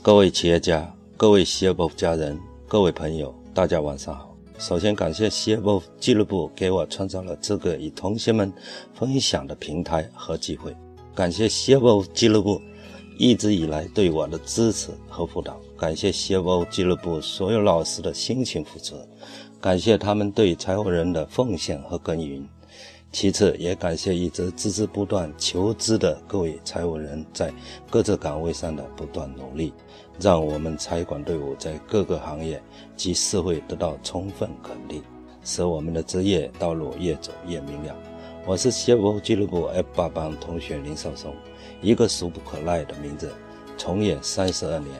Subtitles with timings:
[0.00, 4.34] 各位企业家、各位 CFO 家人、各位朋友，大家晚上好。
[4.56, 8.50] 首先感谢 CFO 俱乐部给我创造了这个与同学们
[8.94, 10.74] 分享的平台和机会，
[11.16, 12.62] 感谢 CFO 俱乐部
[13.18, 18.94] 一直以来对我的支持和辅导，感谢 CFO 俱乐部所有老师的辛勤付出，
[19.60, 22.48] 感谢他们对财务人的奉献和耕耘。
[23.10, 27.52] 其次，也感谢一直孜孜不断求知的各位财务人在
[27.90, 29.72] 各自岗位上的不断努力，
[30.20, 32.62] 让我们财管队伍在各个行业
[32.96, 35.02] 及社会得到充分肯定，
[35.42, 37.96] 使我们的职业道路越走越明亮。
[38.46, 41.34] 我是 CFO 俱乐部 F 八班同学林少松，
[41.80, 43.32] 一个俗不可耐的名字，
[43.76, 44.94] 从业三十二年，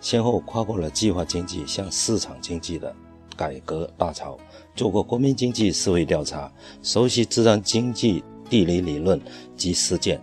[0.00, 2.94] 先后跨过了计划经济向市场经济的。
[3.38, 4.36] 改革大潮，
[4.74, 6.52] 做过国民经济社会调查，
[6.82, 9.20] 熟悉自然经济地理理论
[9.56, 10.20] 及实践，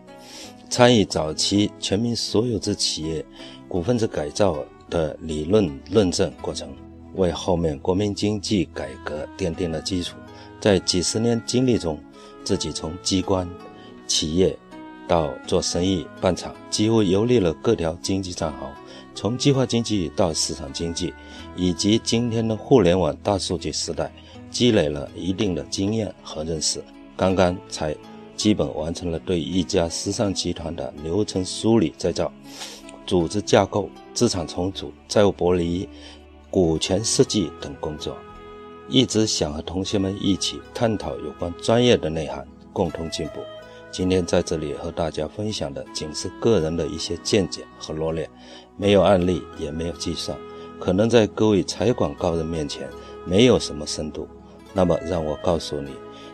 [0.70, 3.26] 参与早期全民所有制企业
[3.70, 4.58] 股份制改造
[4.90, 6.68] 的理论论证过程，
[7.16, 10.18] 为后面国民经济改革奠定了基础。
[10.60, 11.98] 在几十年经历中，
[12.44, 13.48] 自己从机关、
[14.08, 14.58] 企业
[15.08, 18.70] 到做生意、办厂，几乎游历了各条经济战壕。
[19.16, 21.14] 从计划经济到市场经济，
[21.56, 24.12] 以及今天的互联网大数据时代，
[24.52, 26.84] 积累了一定的经验和认识。
[27.16, 27.96] 刚刚才
[28.36, 32.32] 基本完成了对一家时尚集团的流程梳理再造、
[33.08, 35.88] 组织架构、资产重组、债务剥离、
[36.52, 38.16] 股权设计等工作。
[38.90, 43.40] 一直想和同学们一起探讨有关专业的内涵，共同进步。
[43.98, 48.30] 今天在这里和大家分享的仅是个人的一些见解和罗列，
[48.76, 50.38] 没有案例，也没有计算，
[50.82, 52.90] 可能在各位财管高人面前
[53.26, 54.28] 没有什么深度。
[54.74, 55.92] 那么，让我告诉你，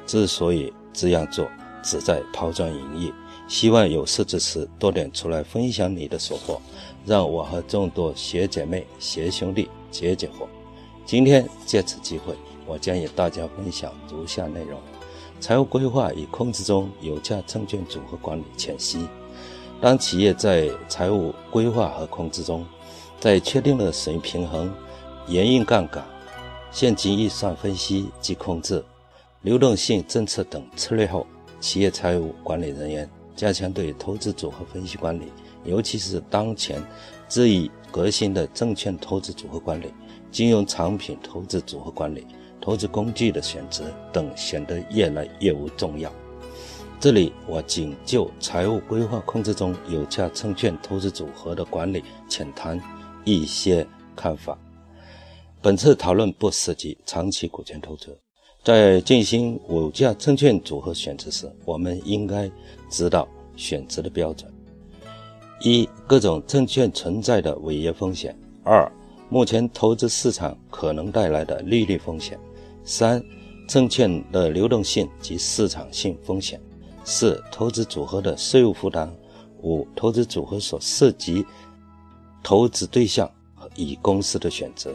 [0.07, 1.47] 之所以这样做，
[1.83, 3.13] 旨在抛砖引玉，
[3.47, 6.59] 希望有识之士多点出来分享你的收获，
[7.05, 10.47] 让我和众多学姐妹、学兄弟解解惑。
[11.05, 12.33] 今天借此机会，
[12.65, 14.79] 我将与大家分享如下内容。
[15.41, 19.07] 财务规划与控制中有价证券组合管理浅析。
[19.81, 22.63] 当企业在财务规划和控制中，
[23.19, 24.71] 在确定了损益平衡、
[25.27, 26.05] 营运杠杆、
[26.71, 28.85] 现金预算分析及控制、
[29.41, 31.25] 流动性政策等策略后，
[31.59, 35.31] 企业财务管理人员加强对投资组合分析管理，
[35.65, 36.79] 尤其是当前
[37.31, 39.91] 日益革新的证券投资组合管理、
[40.31, 42.27] 金融产品投资组合管理。
[42.61, 46.11] 投资工具的选择等显得越来越无重要。
[46.99, 52.79] 这里我仅就财务规划控制中有价证券投资组合的管理浅谈
[53.25, 53.85] 一些
[54.15, 54.57] 看法。
[55.61, 58.17] 本次讨论不涉及长期股权投资。
[58.63, 62.47] 在进行有价证券组合选择时，我们应该
[62.91, 64.53] 知道选择的标准：
[65.61, 68.31] 一、各种证券存在的违约风险；
[68.63, 68.87] 二、
[69.29, 72.39] 目前投资市场可能带来的利率风险。
[72.83, 73.23] 三、
[73.67, 76.59] 证券的流动性及市场性风险；
[77.03, 79.07] 四、投资组合的税务负担；
[79.61, 81.45] 五、投资组合所涉及
[82.43, 84.91] 投资对象和乙公司的选择；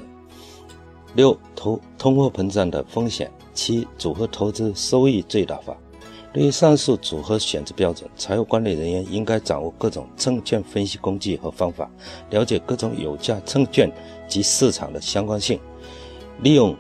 [1.15, 5.77] 六、通通货膨胀的风险；七、组合投资收益最大化。
[6.33, 11.91] 对于上述组合选择标准，财务管理人员应该掌握各种证券分析工具和方法，
[12.29, 13.91] 了解各种有价证券
[14.29, 15.59] 及市场的相关性，
[16.43, 16.77] 利用。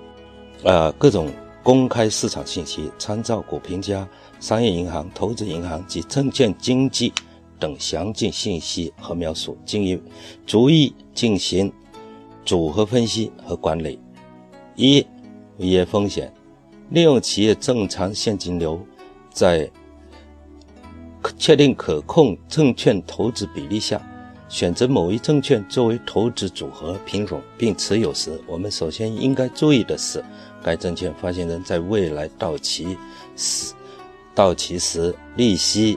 [0.63, 1.31] 呃，各种
[1.63, 4.09] 公开市场信息，参照股评家、
[4.41, 7.13] 商业银行、投资银行及证券经纪
[7.59, 10.03] 等详尽信息和描述，进行
[10.47, 11.73] 逐一进行
[12.45, 14.01] 组合分析和管理。
[14.75, 15.07] 一、
[15.59, 16.33] 违约风险，
[16.91, 18.81] 利用企业正常现金流，
[19.31, 19.71] 在
[21.39, 24.01] 确定可控证券投资比例下。
[24.49, 30.25] 选择某一证券作为投资组合品种并持有时，我们首先应该注意的是，
[30.67, 32.99] 该证券发行人在未来到期
[33.37, 33.73] 时
[34.35, 35.97] 到期时利息，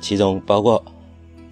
[0.00, 0.82] 其中包括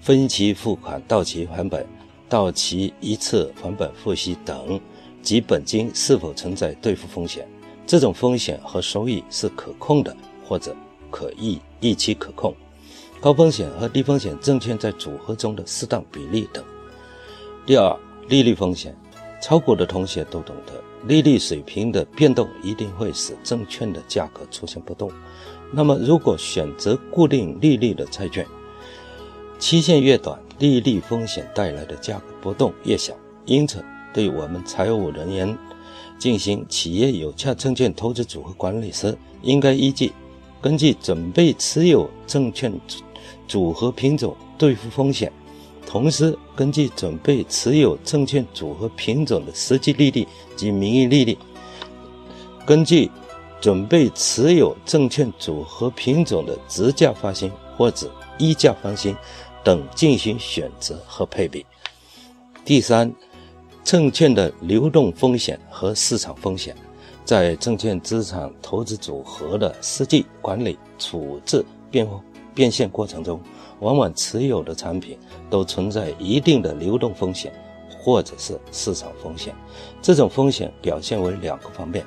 [0.00, 1.86] 分期付款到期还本、
[2.26, 4.80] 到期一次还本付息等
[5.20, 7.46] 及本金是否存在兑付风险。
[7.86, 10.74] 这种风险和收益是可控的，或者
[11.10, 12.54] 可预预期可控。
[13.20, 16.64] 高风险和低风险证券在组合中的适当比例等。
[17.66, 17.94] 第二，
[18.26, 18.96] 利率风险，
[19.40, 20.72] 炒股的同学都懂得，
[21.06, 25.10] 利率水平的变动一定会使证券的价格出现波动。
[25.72, 28.46] 那么，如果选择固定利率的债券，
[29.58, 33.14] 期限越短，利率风险带来的价格波动越小。
[33.44, 35.56] 因此，对我们财务人员
[36.18, 40.12] 进行企业有价证券投资组合管理时，应该依据
[40.60, 42.72] 根据准备持有证券。
[43.46, 45.32] 组合品种对付风险，
[45.88, 51.34] 同时根据准备持有证券组合品种的实际利率及名义利率，
[52.66, 53.10] 根据
[53.58, 59.16] 准备持有证券组合品种的直价发行或者溢价发行
[59.64, 61.64] 等进行选择和配比。
[62.66, 63.10] 第三，
[63.82, 66.76] 证券的流动风险和市场风险，
[67.24, 72.06] 在证券资产投资组合的实际管理、处置、变
[72.54, 73.40] 变现过程中，
[73.80, 77.52] 往往持有的产品都存在一定的流动风险，
[78.00, 79.54] 或者是市场风险。
[80.00, 82.04] 这种风险表现为两个方面：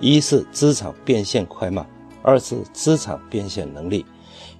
[0.00, 1.88] 一是资产变现快慢，
[2.22, 4.04] 二是资产变现能力。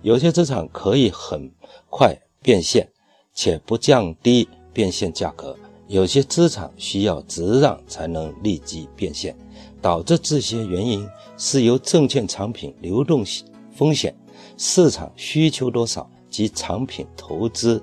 [0.03, 1.51] 有些资产可以很
[1.91, 2.89] 快变现，
[3.35, 4.49] 且不降低。
[4.75, 5.57] 变现价格，
[5.87, 9.37] 有些资产需要直让才能立即变现，
[9.81, 11.09] 导致这些原因
[11.39, 13.25] 是由证券产品流动
[13.73, 14.13] 风险、
[14.59, 17.81] 市场需求多少及产品投资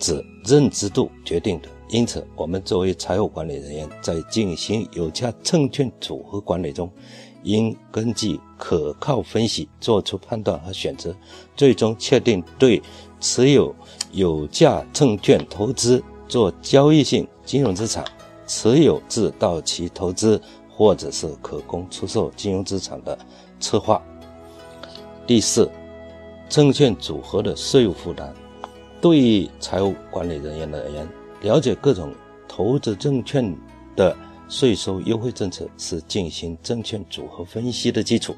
[0.00, 1.68] 者认知度决定的。
[1.88, 6.90] 因此，我们作为财务管理人员，在进行有价证券组合管理中，
[7.44, 11.14] 应根据可靠分析做出判断和选择，
[11.54, 12.82] 最终确定对。
[13.20, 13.72] 持有
[14.12, 18.02] 有价证券投资做交易性金融资产，
[18.46, 20.40] 持有至到期投资
[20.70, 23.18] 或者是可供出售金融资产的
[23.60, 24.02] 策划。
[25.26, 25.70] 第四，
[26.50, 28.34] 证券组合的税务负担，
[29.00, 31.08] 对于财务管理人员而言，
[31.42, 32.12] 了解各种
[32.48, 33.56] 投资证券
[33.94, 34.14] 的
[34.48, 38.34] 税收优惠政策是进行证券组合分析的基础。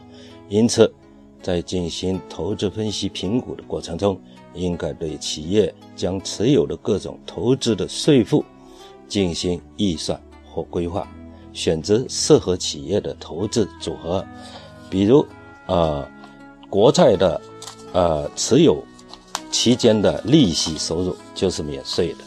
[0.50, 0.92] 因此，
[1.40, 4.20] 在进行投资分析评估的过程中，
[4.52, 8.44] 应该对企业将持有的各种投资的税负
[9.08, 10.20] 进行预算
[10.50, 11.10] 或规划，
[11.54, 14.22] 选择适合企业的投资组合。
[14.90, 15.24] 比如，
[15.66, 16.06] 呃，
[16.68, 17.40] 国债的，
[17.92, 18.82] 呃，持有
[19.50, 22.24] 期间的利息收入就是免税的。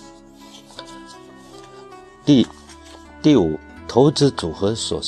[2.24, 2.46] 第
[3.22, 3.58] 第五，
[3.88, 5.02] 投资组合所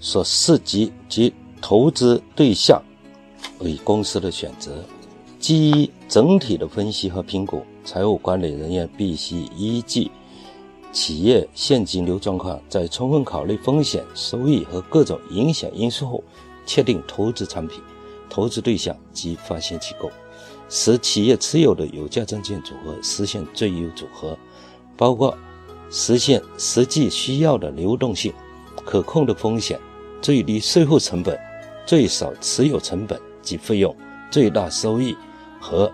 [0.00, 2.82] 所涉及及投资对象
[3.58, 4.84] 为公司的选择。
[5.38, 10.10] 基于整体的分析和评估，财务管理人员必须依据
[10.90, 16.24] 企业现金流状况，在充分考虑风险、收益和各种影响因素后，
[16.64, 17.80] 确定投资产品、
[18.28, 20.10] 投资对象及发行机构，
[20.68, 24.36] 使企业持有的有价证券组合实现最优组合，
[24.96, 25.36] 包括
[25.90, 28.32] 实现实际需要的流动性、
[28.84, 29.78] 可控的风险、
[30.20, 31.38] 最低税后成本、
[31.86, 33.94] 最少持有成本及费用、
[34.30, 35.16] 最大收益。
[35.58, 35.90] 和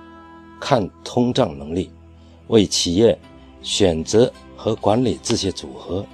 [0.60, 1.90] 抗通胀能力，
[2.48, 3.18] 为企业
[3.62, 6.04] 选择和管理这些组合，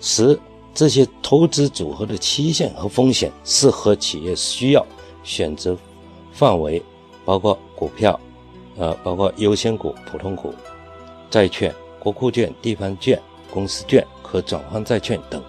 [0.00, 0.38] 使
[0.72, 4.86] 这些投资组合的期限和风险适合企业需要。
[5.22, 5.76] 选择
[6.32, 6.82] 范围
[7.24, 8.18] 包括股票，
[8.76, 10.52] 呃，包括优先股、普通股、
[11.28, 13.20] 债券、国库券、地方券、
[13.52, 15.42] 公司券、可转换债券等，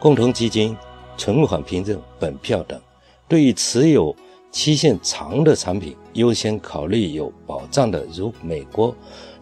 [0.00, 0.76] 共同基金、
[1.16, 2.80] 存款凭证、本票等。
[3.28, 4.14] 对于持有
[4.50, 8.94] 期限长的产品，优先考虑有保障的，如美国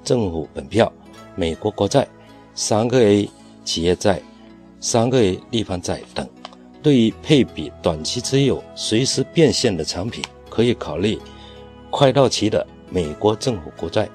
[0.02, 0.92] 政府本票、
[1.34, 2.06] 美国国债、
[2.54, 3.28] 三个 A
[3.64, 4.20] 企业债、
[4.80, 6.28] 三个 A 地方债等。
[6.84, 11.18] 对于配比短期持有、随时变现的产品，可以考虑
[11.90, 14.06] 快到期的美国政府国债、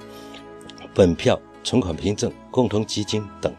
[0.94, 3.52] 本票、存款凭证、共同基金等。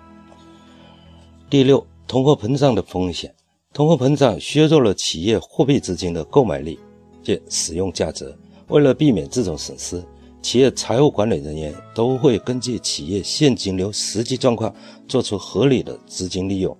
[1.49, 3.35] 第六，通货膨胀的风险。
[3.73, 6.79] 通货膨胀削弱了企业货币资金的购买力。
[7.23, 8.35] 及使用价值。
[8.69, 10.03] 为了避免这种损失，
[10.41, 14.73] 企业财务管理人员都会根据企业现金流实际状况
[15.07, 16.75] 做出合理的资金利用。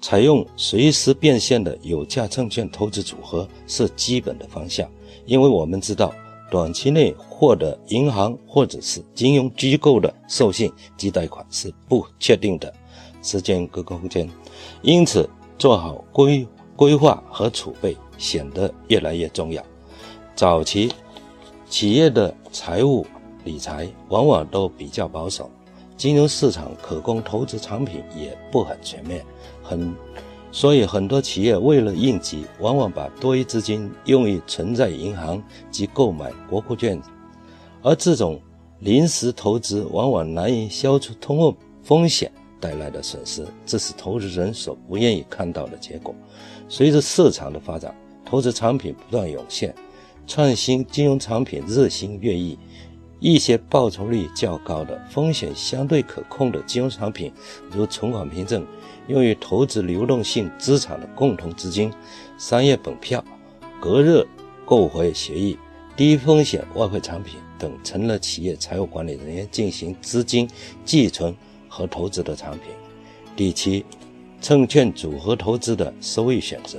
[0.00, 4.90] 采用随时变现的有价证券投资组合是基本的方向，
[5.24, 6.12] 因为我们知道
[6.50, 12.72] 短期内获得银行或者是金融机构的授信及贷款是不确定的
[13.22, 14.28] 时间跟空间，
[14.82, 17.96] 因此做好规规划和储备。
[18.18, 19.62] 显得越来越重要。
[20.34, 20.90] 早期
[21.68, 23.06] 企业的财务
[23.44, 25.50] 理财往往都比较保守，
[25.98, 29.22] 金融市场可供投资产品也不很全面，
[29.68, 29.94] 很，
[30.52, 37.00] 所以很多企业为了应急，往往把多余资金用于存在银行及购买国库券，
[37.82, 38.40] 而这种
[38.80, 42.30] 临时投资往往难以消除通货风险
[42.60, 46.14] 带来的损失，这是投资人所不愿意看到的结果。
[46.68, 47.94] 随着市场的发展，
[48.24, 49.74] 投资产品不断涌现，
[50.26, 52.58] 创新金融产品日新月异。
[53.18, 57.32] 一些报酬率较高的、风险相对可控的金融产品，
[57.70, 58.66] 如存款凭证、
[59.08, 61.92] 用于投资流动性资产的共同资金、
[62.38, 63.24] 商业本票、
[63.80, 64.26] 隔日
[64.64, 65.58] 购回协议、
[65.96, 70.48] 低风险外汇产品、等成了企业财务管理人员进行资金
[70.84, 71.34] 寄存
[71.68, 72.72] 和投资的产品。
[73.34, 73.84] 第七，
[74.40, 76.78] 证券组合投资的收益选择。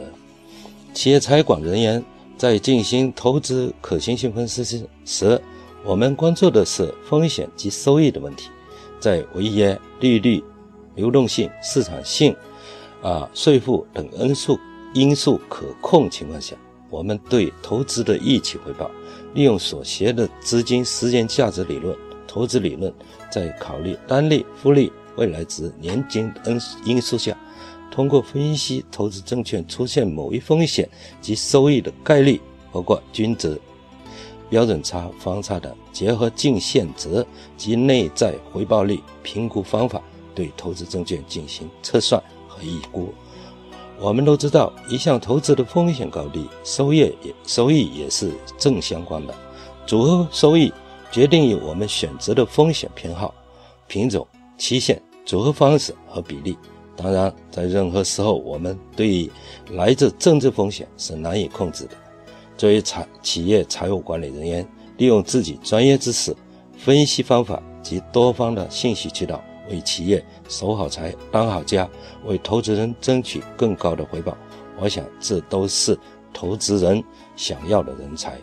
[0.94, 2.04] 企业财管人员
[2.38, 5.42] 在进行投资可行性分析时，
[5.84, 8.50] 我们关注的是风险及收益的问题。
[9.00, 10.44] 在违约、利率、
[10.96, 12.36] 流动性、市场性、
[13.02, 14.60] 啊税负等因素
[14.94, 16.56] 因素可控情况下，
[16.90, 18.90] 我们对投资的预期回报，
[19.36, 21.96] 利用所学的资金时间价值理论、
[22.28, 22.92] 投资理论，
[23.30, 27.38] 在考虑单利、复利、未来值、年金等因素下。
[27.92, 30.88] 通过分析投资证券出现某一风险
[31.22, 32.42] 及收益的概率，
[32.72, 33.60] 包括均值、
[34.50, 37.26] 标准差、方差等，结合净现值
[37.58, 40.02] 及内在回报率评估方法，
[40.34, 43.14] 对投资证券进行测算和预估。
[44.00, 49.34] 我们都知道，一项投资的风险高低，收益也收益也是正相关的。
[49.86, 50.72] 组合收益
[51.12, 53.34] 决定于我们选择的风险偏好、
[53.88, 54.26] 品种、
[54.58, 56.58] 期限、组合方式和比例。
[56.96, 59.32] 当然，在任何时候，我们对于
[59.72, 61.92] 来自政治风险是难以控制的。
[62.58, 66.36] 作为财企业财务管理人员，利用自己专业知识、
[66.76, 71.88] 分析方法及多方的信息渠道，为企业守好财、当好家，
[72.26, 74.36] 为投资人争取更高的回报。
[74.80, 75.98] 我想，这都是
[76.34, 77.04] 投资人
[77.36, 78.36] 想要的人才。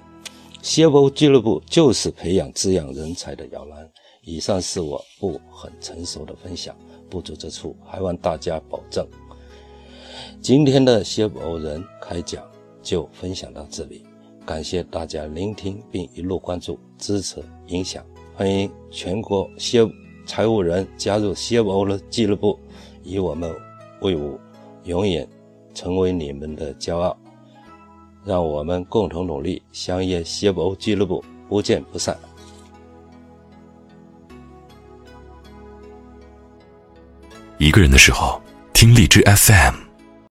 [0.63, 3.91] CFO 俱乐部就是培养滋养人才的摇篮。
[4.23, 6.75] 以上是我不很成熟的分享。
[7.11, 9.07] 不足之处，还望大家保证。
[10.41, 12.43] 今天的 CFO 人开讲
[12.85, 14.05] 就分享到这里，
[14.47, 18.05] 感谢大家聆听并一路关注、支持、影响。
[18.37, 19.91] 欢迎全国 CF
[20.27, 22.59] 财务人加入 CFO 的俱乐部，
[23.03, 23.53] 以我们
[24.03, 24.39] 为伍，
[24.85, 25.27] 永远
[25.73, 27.17] 成为你们的骄傲。
[28.23, 32.19] 让我们共同努力，相约 CFO 俱乐部，不见不散。
[37.59, 38.41] 一个人的时候，
[38.73, 39.84] 听荔枝 FM。